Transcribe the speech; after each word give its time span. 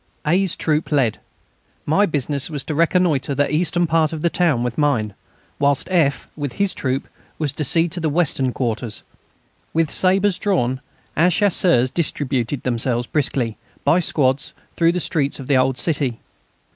A.'s 0.25 0.55
troop 0.55 0.91
led. 0.91 1.19
My 1.85 2.07
business 2.07 2.49
was 2.49 2.63
to 2.63 2.73
reconnoitre 2.73 3.35
the 3.35 3.53
eastern 3.53 3.85
part 3.85 4.11
of 4.11 4.23
the 4.23 4.31
town 4.31 4.63
with 4.63 4.75
mine, 4.75 5.13
whilst 5.59 5.87
F., 5.91 6.27
with 6.35 6.53
his 6.53 6.73
troop, 6.73 7.07
was 7.37 7.53
to 7.53 7.63
see 7.63 7.87
to 7.89 7.99
the 7.99 8.09
western 8.09 8.51
quarters. 8.51 9.03
With 9.75 9.91
sabres 9.91 10.39
drawn, 10.39 10.81
our 11.15 11.29
Chasseurs 11.29 11.91
distributed 11.91 12.63
themselves 12.63 13.05
briskly, 13.05 13.57
by 13.83 13.99
squads, 13.99 14.55
through 14.75 14.93
the 14.93 14.99
streets 14.99 15.39
of 15.39 15.45
the 15.45 15.57
old 15.57 15.77
city. 15.77 16.19